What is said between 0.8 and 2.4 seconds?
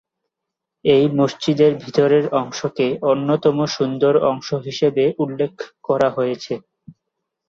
এই মসজিদের ভিতরের